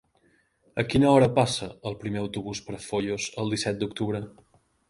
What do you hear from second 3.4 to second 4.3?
el disset d'octubre?